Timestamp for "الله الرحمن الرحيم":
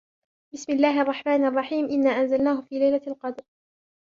0.73-1.85